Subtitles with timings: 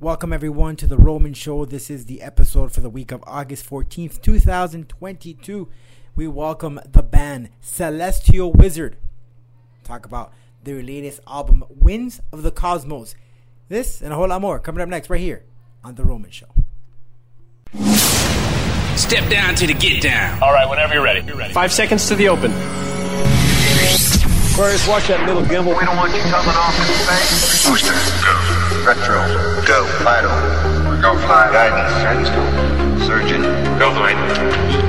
[0.00, 1.64] Welcome everyone to the Roman Show.
[1.64, 5.68] This is the episode for the week of August 14th, 2022.
[6.14, 8.96] We welcome the band Celestial Wizard.
[9.82, 10.32] Talk about
[10.62, 13.16] their latest album, Winds of the Cosmos.
[13.68, 15.44] This and a whole lot more coming up next right here
[15.82, 16.46] on the Roman Show.
[18.94, 20.40] Step down to the get down.
[20.40, 21.26] All right, whenever you're ready.
[21.26, 21.52] You're ready.
[21.52, 22.52] Five seconds to the open.
[24.52, 25.76] Aquarius, watch that little gimbal.
[25.76, 27.66] We don't want you coming off in space.
[27.66, 27.94] Booster,
[28.24, 28.67] go.
[28.88, 29.20] Retro,
[29.68, 29.84] go.
[30.00, 30.32] Vital,
[31.04, 31.52] go fly.
[31.52, 32.40] Guidance, guidance, go.
[33.04, 33.42] Surgeon,
[33.76, 34.16] Go flight.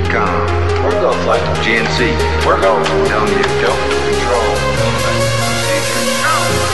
[0.08, 1.44] EECOM, we're go flight.
[1.60, 2.16] GNC,
[2.48, 2.80] we're go.
[2.80, 3.76] You, go.
[3.76, 4.88] Control, go.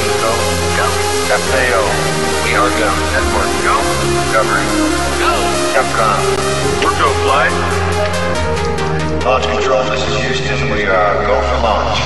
[0.06, 0.34] INCO,
[0.78, 0.86] go.
[1.50, 1.82] FAO,
[2.46, 2.94] we are go.
[3.10, 3.74] Network, go.
[4.22, 4.70] Discovery,
[5.18, 5.34] go.
[5.74, 6.22] Capcom,
[6.86, 7.50] we're go flight.
[9.26, 10.70] Launch control, this is Houston.
[10.70, 11.98] We are go for launch.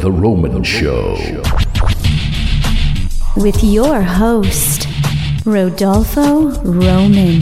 [0.00, 1.14] The Roman Show.
[3.36, 4.86] With your host,
[5.46, 7.40] Rodolfo Roman.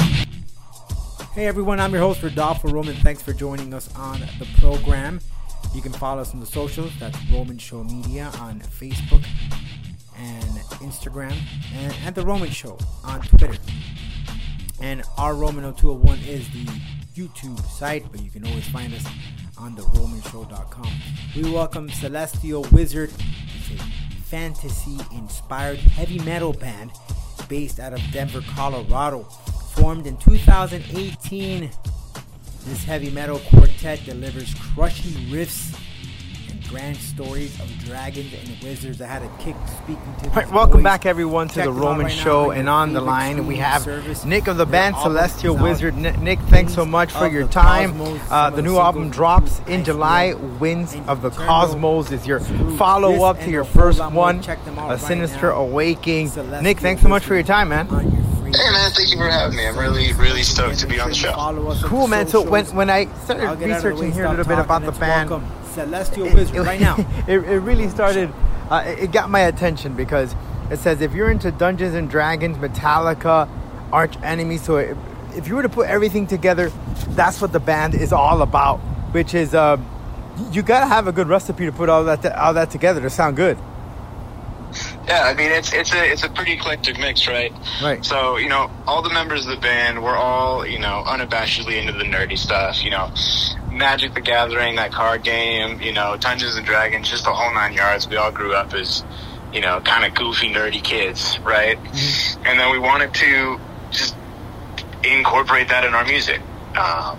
[1.33, 2.94] Hey everyone, I'm your host Rodolfo Roman.
[2.97, 5.20] Thanks for joining us on the program.
[5.75, 6.92] You can follow us on the socials.
[6.98, 9.25] That's Roman Show Media on Facebook
[10.16, 11.36] and Instagram,
[11.75, 13.59] and at the Roman Show on Twitter.
[14.81, 16.64] And our Roman 0201 is the
[17.14, 19.05] YouTube site, but you can always find us
[19.56, 20.91] on the romanshow.com.
[21.34, 23.11] We welcome Celestial Wizard.
[24.31, 26.91] Fantasy inspired heavy metal band
[27.48, 29.23] based out of Denver, Colorado.
[29.75, 31.71] Formed in 2018,
[32.67, 35.75] this heavy metal quartet delivers crushing riffs
[36.69, 39.00] grand stories of dragons and wizards.
[39.00, 40.84] I had a kick speaking to All right, these welcome boys.
[40.84, 43.83] back everyone to Check the Roman right Show on and on the line we have
[43.83, 44.25] service.
[44.25, 45.56] Nick of the band Celestial.
[45.56, 45.97] Wizard.
[45.97, 47.92] Nick, Nick, thanks so much for your time.
[47.97, 50.34] Cosmos, Uh, the new album drops in July.
[50.60, 52.41] Winds of the Cosmos is your
[52.77, 55.56] follow up to your and a whole first one, Check them out A Sinister now.
[55.62, 56.28] Awakening.
[56.28, 57.88] Celestial Nick, thanks so much for your time, man.
[57.88, 59.66] on your free Hey man, thank you for having me.
[59.66, 61.32] I'm really, really stoked to be on the show.
[61.32, 62.28] Follow us on Cool, man.
[62.28, 64.59] So when when I started get out of the way, researching here a little bit
[64.59, 66.97] about the band, welcome Celestial it- Wizard it- right now.
[67.29, 68.33] it, it really started.
[68.71, 70.34] Uh, it it got my attention because
[70.71, 73.49] it says if you're into Dungeons and Dragons, Metallica,
[73.93, 74.59] Arch Enemy.
[74.59, 74.97] So if,
[75.34, 76.71] if you were to put everything together,
[77.11, 78.79] that's what the band is all about.
[79.12, 79.79] Which is uh,
[80.53, 83.37] you gotta have a good recipe to put all that all that together to sound
[83.37, 83.56] good.
[85.06, 87.53] Yeah, I mean it's it's a it's a pretty eclectic mix, right?
[87.83, 88.05] Right.
[88.05, 91.93] So you know, all the members of the band, we're all you know unabashedly into
[91.93, 92.85] the nerdy stuff.
[92.85, 93.11] You know,
[93.71, 95.81] Magic the Gathering, that card game.
[95.81, 98.09] You know, Dungeons and Dragons, just the whole nine yards.
[98.09, 99.05] We all grew up as
[99.53, 101.79] you know, kind of goofy, nerdy kids, right?
[102.45, 104.15] And then we wanted to just
[105.03, 106.41] incorporate that in our music.
[106.77, 107.19] Um,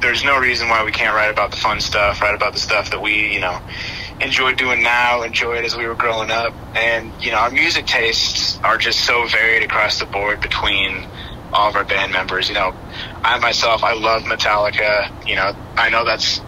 [0.00, 2.90] there's no reason why we can't write about the fun stuff, write about the stuff
[2.90, 3.60] that we, you know,
[4.20, 6.52] enjoy doing now, enjoyed as we were growing up.
[6.74, 11.06] And, you know, our music tastes are just so varied across the board between
[11.54, 12.48] all of our band members.
[12.48, 12.74] You know,
[13.22, 15.26] I myself, I love Metallica.
[15.26, 16.40] You know, I know that's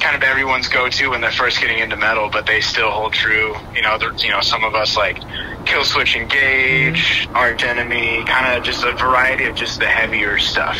[0.00, 3.54] kind of everyone's go-to when they're first getting into metal, but they still hold true.
[3.74, 5.18] You know, you know, some of us like
[5.64, 10.78] Killswitch Engage, Arch Enemy, kind of just a variety of just the heavier stuff.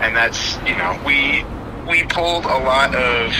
[0.00, 1.44] And that's, you know, we
[1.88, 3.32] we pulled a lot of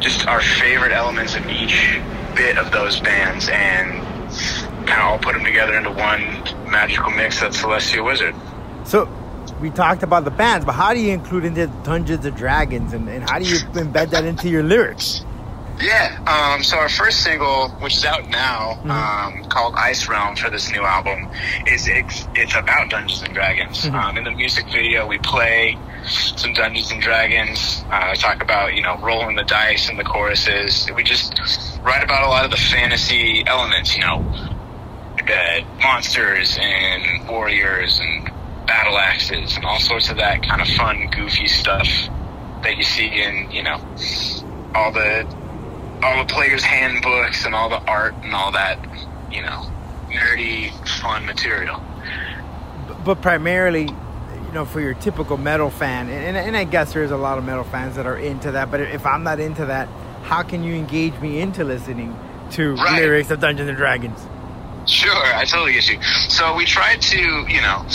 [0.00, 2.00] just our favorite elements of each
[2.34, 4.02] bit of those bands and
[4.86, 6.20] kind of all put them together into one
[6.70, 8.34] magical mix that's Celestial Wizard.
[8.84, 9.08] So
[9.60, 13.08] we talked about the bands, but how do you include into Dungeons and Dragons, and,
[13.08, 15.24] and how do you embed that into your lyrics?
[15.80, 16.22] Yeah.
[16.26, 20.70] Um, so our first single, which is out now, um, called Ice Realm for this
[20.70, 21.28] new album,
[21.66, 23.86] is it's, it's about Dungeons and Dragons.
[23.86, 27.84] Um, in the music video, we play some Dungeons and Dragons.
[27.90, 30.88] Uh, talk about you know rolling the dice and the choruses.
[30.94, 31.40] We just
[31.82, 33.96] write about a lot of the fantasy elements.
[33.96, 34.24] You know,
[35.26, 38.30] uh, monsters and warriors and
[38.66, 41.88] battle axes and all sorts of that kind of fun, goofy stuff
[42.62, 43.76] that you see in you know
[44.74, 45.26] all the
[46.02, 48.78] all the players' handbooks and all the art and all that,
[49.32, 49.70] you know,
[50.08, 50.70] nerdy,
[51.00, 51.82] fun material.
[53.04, 57.16] but primarily, you know, for your typical metal fan, and, and, I guess there's a
[57.16, 58.70] lot of metal fans that are into that.
[58.70, 59.88] But if I'm not into that,
[60.24, 62.16] how can you engage me into listening
[62.52, 63.00] to Right.
[63.00, 64.20] lyrics of Dungeons and Dragons?
[64.86, 66.02] Sure, I totally get you.
[66.02, 67.86] So we tried to, you know,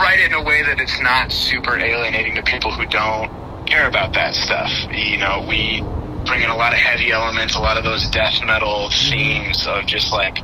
[0.00, 3.30] write it in a way that it's not super alienating to people who don't
[3.66, 4.70] care about that stuff.
[4.90, 5.82] You know, we
[6.26, 9.86] bring in a lot of heavy elements, a lot of those death metal themes of
[9.86, 10.38] just like,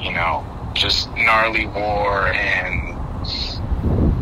[0.00, 0.44] you know,
[0.74, 2.96] just gnarly war and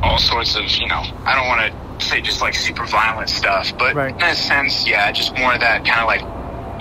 [0.02, 3.72] all sorts of, you know, I don't want to say just like super violent stuff,
[3.78, 4.14] but Right.
[4.14, 6.22] in a sense, yeah, just more of that kind of like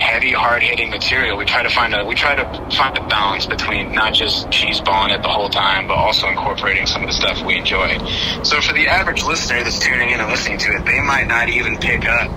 [0.00, 1.36] heavy, hard hitting material.
[1.36, 4.80] We try to find a we try to find a balance between not just cheese
[4.80, 7.98] balling it the whole time, but also incorporating some of the stuff we enjoy.
[8.42, 11.48] So for the average listener that's tuning in and listening to it, they might not
[11.48, 12.30] even pick up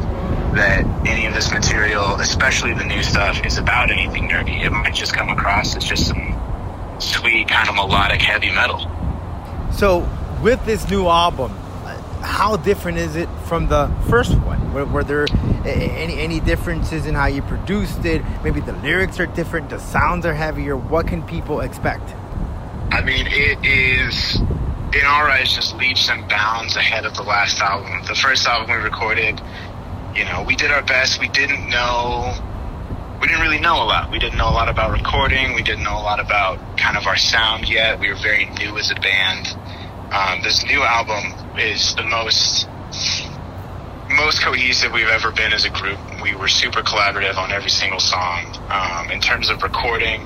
[0.55, 4.63] that any of this material, especially the new stuff, is about anything nerdy.
[4.63, 6.39] It might just come across as just some
[6.99, 8.89] sweet kind of melodic heavy metal.
[9.71, 10.07] So,
[10.43, 11.51] with this new album,
[12.23, 14.73] how different is it from the first one?
[14.73, 15.27] Were, were there
[15.65, 18.21] any any differences in how you produced it?
[18.43, 20.75] Maybe the lyrics are different, the sounds are heavier.
[20.75, 22.15] What can people expect?
[22.91, 24.39] I mean, it is
[24.93, 28.05] in our eyes just leaps and bounds ahead of the last album.
[28.07, 29.41] The first album we recorded,
[30.15, 31.19] you know, we did our best.
[31.19, 32.33] We didn't know,
[33.19, 34.11] we didn't really know a lot.
[34.11, 35.53] We didn't know a lot about recording.
[35.53, 37.99] We didn't know a lot about kind of our sound yet.
[37.99, 39.57] We were very new as a band.
[40.11, 42.67] Um, this new album is the most
[44.09, 45.97] most cohesive we've ever been as a group.
[46.21, 48.45] We were super collaborative on every single song.
[48.69, 50.21] Um, in terms of recording,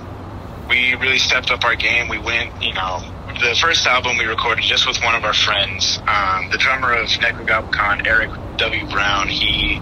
[0.69, 2.09] we really stepped up our game.
[2.09, 3.01] We went, you know,
[3.39, 7.07] the first album we recorded just with one of our friends, um, the drummer of
[7.07, 8.87] Necrogoblikon, Eric W.
[8.87, 9.27] Brown.
[9.29, 9.81] He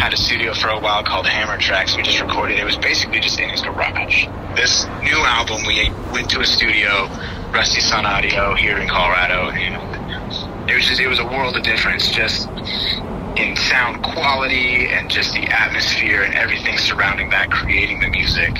[0.00, 1.94] had a studio for a while called Hammer Tracks.
[1.94, 2.58] We just recorded.
[2.58, 4.26] It was basically just in his garage.
[4.56, 7.06] This new album, we went to a studio,
[7.52, 11.62] Rusty Sun Audio here in Colorado, and it was just it was a world of
[11.62, 12.10] difference.
[12.10, 12.48] Just
[13.36, 18.56] in sound quality and just the atmosphere and everything surrounding that, creating the music.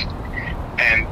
[0.79, 1.07] And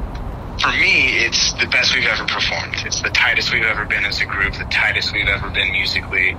[0.60, 2.74] for me, it's the best we've ever performed.
[2.84, 6.36] It's the tightest we've ever been as a group, the tightest we've ever been musically.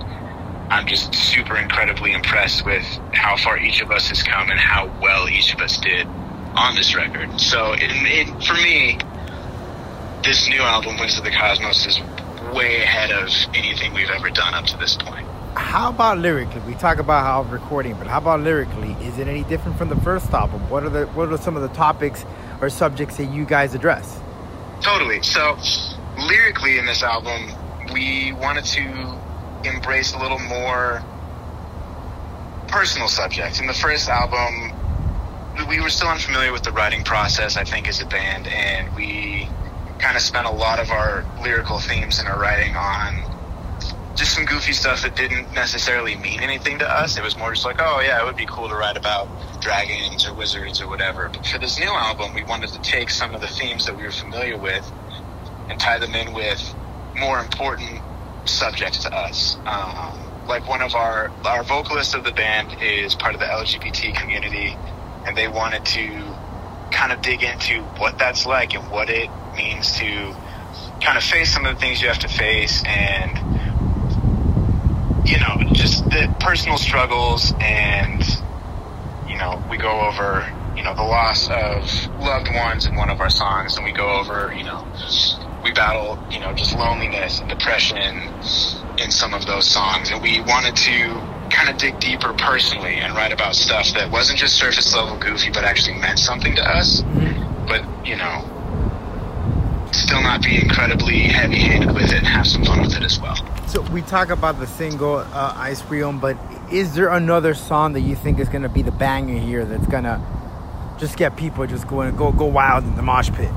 [0.69, 2.83] I'm just super incredibly impressed with
[3.13, 6.05] how far each of us has come and how well each of us did
[6.55, 7.39] on this record.
[7.39, 8.99] So, it, it, for me,
[10.23, 11.99] this new album, Winds of the Cosmos, is
[12.53, 15.25] way ahead of anything we've ever done up to this point.
[15.55, 16.61] How about lyrically?
[16.61, 18.91] We talk about how recording, but how about lyrically?
[19.05, 20.69] Is it any different from the first album?
[20.69, 22.25] What are the what are some of the topics
[22.61, 24.21] or subjects that you guys address?
[24.81, 25.23] Totally.
[25.23, 25.57] So,
[26.17, 27.51] lyrically in this album,
[27.91, 29.19] we wanted to
[29.63, 31.03] embrace a little more
[32.67, 33.59] personal subjects.
[33.59, 34.73] In the first album,
[35.67, 39.53] we were still unfamiliar with the writing process, I think, as a band, and we
[39.99, 43.25] kind of spent a lot of our lyrical themes in our writing on
[44.15, 47.17] just some goofy stuff that didn't necessarily mean anything to us.
[47.17, 49.31] It was more just like, oh yeah, it would be cool to write about
[49.61, 51.29] dragons or wizards or whatever.
[51.33, 54.03] But for this new album, we wanted to take some of the themes that we
[54.03, 54.91] were familiar with
[55.69, 56.75] and tie them in with
[57.17, 58.03] more important
[58.49, 59.57] subjects to us.
[59.65, 60.17] Um,
[60.47, 64.75] like one of our our vocalists of the band is part of the LGBT community,
[65.25, 66.35] and they wanted to
[66.91, 70.35] kind of dig into what that's like and what it means to
[71.01, 73.37] kind of face some of the things you have to face and
[75.27, 78.23] you know just the personal struggles and
[79.27, 80.45] you know we go over
[80.75, 84.19] you know the loss of loved ones in one of our songs and we go
[84.19, 84.85] over you know
[85.69, 87.97] we battle you know just loneliness and depression
[88.97, 90.09] in some of those songs.
[90.09, 94.39] And we wanted to kind of dig deeper personally and write about stuff that wasn't
[94.39, 97.01] just surface level goofy but actually meant something to us.
[97.67, 98.45] But you know
[99.91, 103.19] still not be incredibly heavy handed with it and have some fun with it as
[103.19, 103.35] well.
[103.67, 106.37] So we talk about the single uh, Ice Realm, but
[106.71, 110.19] is there another song that you think is gonna be the banger here that's gonna
[110.97, 113.51] just get people just going go go wild in the mosh pit?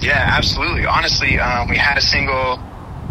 [0.00, 0.86] Yeah, absolutely.
[0.86, 2.58] Honestly, um, we had a single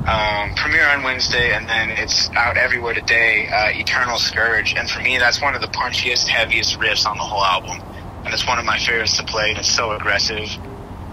[0.07, 3.47] um, premiere on Wednesday, and then it's out everywhere today.
[3.47, 7.23] Uh, Eternal Scourge, and for me, that's one of the punchiest, heaviest riffs on the
[7.23, 7.81] whole album,
[8.25, 9.49] and it's one of my favorites to play.
[9.51, 10.49] And it's so aggressive,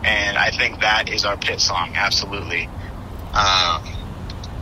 [0.05, 1.93] and I think that is our pit song.
[1.95, 2.65] Absolutely.
[3.35, 3.85] Um,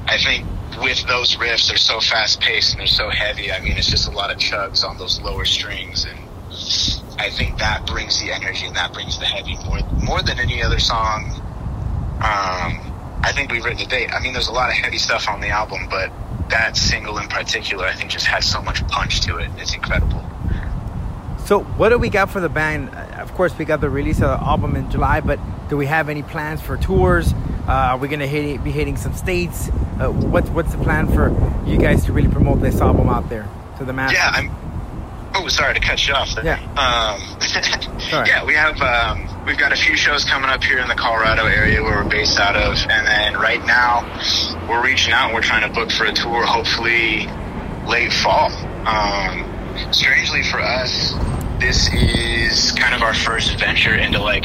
[0.08, 0.44] I think
[0.82, 3.52] with those riffs, they're so fast paced and they're so heavy.
[3.52, 6.18] I mean, it's just a lot of chugs on those lower strings, and
[7.18, 10.62] I think that brings the energy and that brings the heavy more more than any
[10.62, 11.30] other song.
[12.16, 12.92] Um,
[13.22, 14.10] I think we've written to date.
[14.12, 16.10] I mean, there's a lot of heavy stuff on the album, but
[16.50, 19.50] that single in particular, I think, just has so much punch to it.
[19.56, 20.22] It's incredible.
[21.44, 22.90] So what do we got for the band?
[22.90, 25.86] Uh, Of course, we got the release of the album in July, but do we
[25.86, 27.32] have any plans for tours?
[27.68, 29.68] Uh, are we gonna hit, be hitting some states?
[30.00, 31.30] Uh, what's what's the plan for
[31.66, 34.16] you guys to really promote this album out there to the masses?
[34.16, 34.65] Yeah, I'm.
[35.38, 36.34] Oh, sorry to cut you off.
[36.34, 36.44] There.
[36.44, 36.58] Yeah.
[36.76, 37.40] Um,
[38.00, 38.28] Sorry.
[38.28, 41.44] yeah, we have um, we've got a few shows coming up here in the Colorado
[41.44, 44.02] area where we're based out of, and then right now
[44.68, 47.26] we're reaching out and we're trying to book for a tour, hopefully
[47.86, 48.50] late fall.
[48.86, 51.12] Um, strangely for us,
[51.60, 54.44] this is kind of our first venture into like,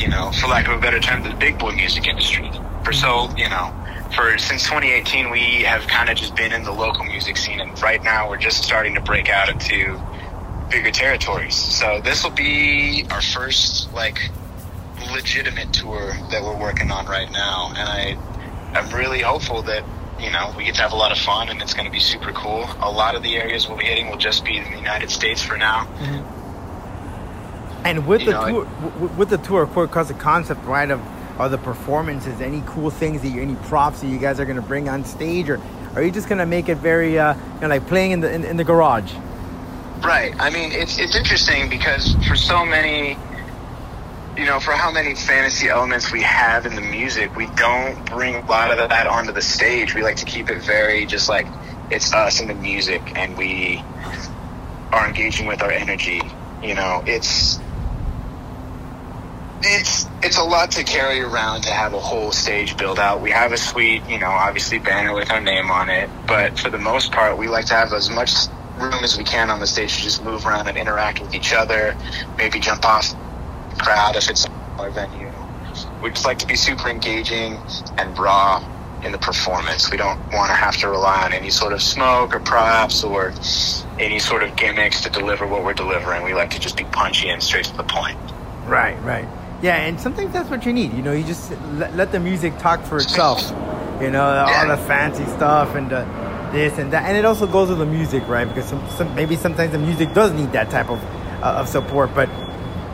[0.00, 2.48] you know, for lack of a better term, the big boy music industry.
[2.84, 3.74] For so, you know,
[4.14, 7.80] for since 2018, we have kind of just been in the local music scene, and
[7.82, 10.00] right now we're just starting to break out into
[10.70, 11.54] bigger territories.
[11.54, 14.30] So this will be our first like
[15.12, 18.16] legitimate tour that we're working on right now, and I
[18.78, 19.84] I'm really hopeful that
[20.20, 22.00] you know we get to have a lot of fun and it's going to be
[22.00, 22.68] super cool.
[22.80, 25.42] A lot of the areas we'll be hitting will just be in the United States
[25.42, 25.84] for now.
[25.86, 26.36] Mm-hmm.
[27.86, 30.62] And with You the know, tour, w- with the tour, of course, because the concept,
[30.64, 31.00] right, of
[31.40, 34.60] are the performances, any cool things that you, any props that you guys are gonna
[34.60, 35.58] bring on stage, or
[35.94, 38.44] are you just gonna make it very, uh, you know, like playing in the in,
[38.44, 39.10] in the garage?
[40.04, 40.34] Right.
[40.38, 43.16] I mean, it's it's interesting because for so many,
[44.36, 48.34] you know, for how many fantasy elements we have in the music, we don't bring
[48.34, 49.94] a lot of that onto the stage.
[49.94, 51.46] We like to keep it very just like
[51.90, 53.82] it's us and the music, and we
[54.92, 56.20] are engaging with our energy.
[56.62, 57.58] You know, it's
[59.62, 63.20] it's it's a lot to carry around to have a whole stage build out.
[63.20, 66.70] We have a sweet, you know, obviously banner with our name on it, but for
[66.70, 68.32] the most part, we like to have as much
[68.78, 71.52] room as we can on the stage to just move around and interact with each
[71.52, 71.96] other.
[72.38, 73.10] Maybe jump off
[73.70, 74.46] the crowd if it's
[74.78, 75.30] our venue.
[76.02, 77.58] We just like to be super engaging
[77.98, 78.64] and raw
[79.04, 79.90] in the performance.
[79.90, 83.32] We don't want to have to rely on any sort of smoke or props or
[83.98, 86.22] any sort of gimmicks to deliver what we're delivering.
[86.22, 88.18] We like to just be punchy and straight to the point.
[88.66, 89.26] Right, right.
[89.62, 90.92] Yeah, and sometimes that's what you need.
[90.94, 93.42] You know, you just let, let the music talk for itself.
[94.00, 96.04] You know, all the fancy stuff and the,
[96.52, 98.46] this and that, and it also goes with the music, right?
[98.48, 100.98] Because some, some maybe sometimes the music does need that type of
[101.42, 102.28] uh, of support, but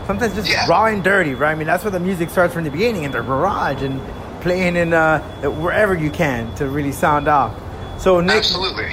[0.06, 0.66] sometimes just Yeah.
[0.68, 1.52] raw and dirty, right?
[1.52, 4.00] I mean, that's where the music starts from the beginning in the garage and
[4.40, 5.20] playing in uh,
[5.61, 7.54] wherever you can to really sound out.
[7.99, 8.90] So Nick, Absolutely.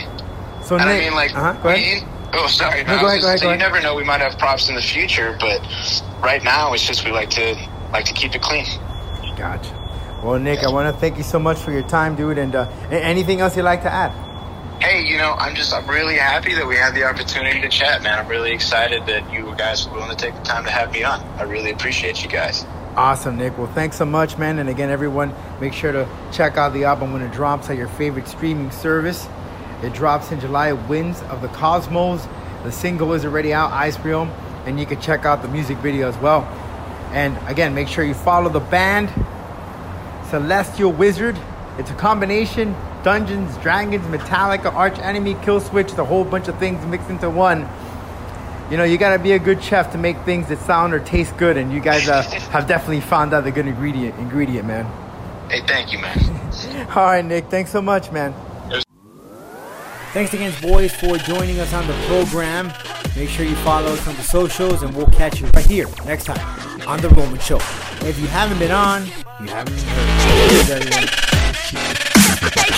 [0.64, 2.04] so And I Nick, mean, like, uh-huh, go ahead.
[2.04, 2.84] we- oh, sorry.
[2.84, 3.96] No, I go ahead, just go ahead, go you never know.
[3.96, 5.62] We might have props in the future, but
[6.22, 7.56] right now it's just we like to
[7.92, 8.66] like to keep it clean.
[9.38, 9.80] Gotcha.
[10.24, 12.38] Well, Nick, I want to thank you so much for your time, dude.
[12.38, 14.12] And uh, anything else you'd like to add?
[14.82, 18.02] Hey, you know, I'm just I'm really happy that we had the opportunity to chat,
[18.02, 18.18] man.
[18.18, 21.04] I'm really excited that you guys were willing to take the time to have me
[21.04, 21.22] on.
[21.38, 22.66] I really appreciate you guys.
[22.96, 23.58] Awesome, Nick.
[23.58, 24.60] Well, thanks so much, man.
[24.60, 27.88] And again, everyone, make sure to check out the album when it drops at your
[27.88, 29.28] favorite streaming service.
[29.84, 30.72] It drops in July.
[30.72, 32.26] Winds of the Cosmos.
[32.64, 34.30] The single is already out, Ice Realm,
[34.66, 36.44] and you can check out the music video as well.
[37.12, 39.12] And again, make sure you follow the band
[40.30, 41.38] Celestial Wizard.
[41.78, 46.86] It's a combination Dungeons, Dragons, Metallica, Arch Enemy, Kill Switch, the whole bunch of things
[46.86, 47.68] mixed into one.
[48.72, 51.36] You know, you gotta be a good chef to make things that sound or taste
[51.36, 52.22] good, and you guys uh,
[52.52, 54.86] have definitely found out the good ingredient, ingredient, man.
[55.50, 56.18] Hey, thank you, man.
[56.96, 58.34] All right, Nick, thanks so much, man.
[60.14, 62.72] Thanks again, boys, for joining us on the program.
[63.16, 66.26] Make sure you follow us on the socials, and we'll catch you right here next
[66.26, 67.58] time on The Roman Show.
[68.02, 69.08] If you haven't been on,
[69.42, 69.82] you haven't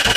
[0.01, 0.14] heard.